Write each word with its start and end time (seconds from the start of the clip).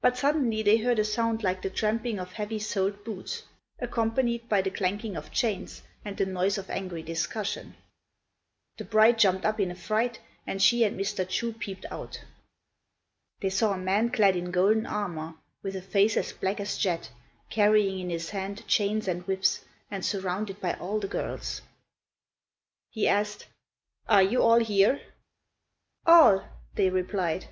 But 0.00 0.16
suddenly 0.16 0.62
they 0.62 0.76
heard 0.76 1.00
a 1.00 1.04
sound 1.04 1.42
like 1.42 1.60
the 1.60 1.70
tramping 1.70 2.20
of 2.20 2.34
heavy 2.34 2.60
soled 2.60 3.02
boots, 3.02 3.42
accompanied 3.80 4.48
by 4.48 4.62
the 4.62 4.70
clanking 4.70 5.16
of 5.16 5.32
chains 5.32 5.82
and 6.04 6.16
the 6.16 6.24
noise 6.24 6.56
of 6.56 6.70
angry 6.70 7.02
discussion. 7.02 7.74
The 8.76 8.84
bride 8.84 9.18
jumped 9.18 9.44
up 9.44 9.58
in 9.58 9.72
a 9.72 9.74
fright, 9.74 10.20
and 10.46 10.62
she 10.62 10.84
and 10.84 10.96
Mr. 10.96 11.28
Chu 11.28 11.52
peeped 11.52 11.84
out. 11.90 12.22
They 13.40 13.50
saw 13.50 13.72
a 13.72 13.76
man 13.76 14.12
clad 14.12 14.36
in 14.36 14.52
golden 14.52 14.86
armour, 14.86 15.34
with 15.64 15.74
a 15.74 15.82
face 15.82 16.16
as 16.16 16.32
black 16.32 16.60
as 16.60 16.78
jet, 16.78 17.10
carrying 17.48 17.98
in 17.98 18.08
his 18.08 18.30
hand 18.30 18.64
chains 18.68 19.08
and 19.08 19.26
whips, 19.26 19.64
and 19.90 20.04
surrounded 20.04 20.60
by 20.60 20.74
all 20.74 21.00
the 21.00 21.08
girls. 21.08 21.60
He 22.88 23.08
asked, 23.08 23.48
"Are 24.08 24.22
you 24.22 24.44
all 24.44 24.60
here?" 24.60 25.00
"All," 26.06 26.44
they 26.76 26.88
replied. 26.88 27.46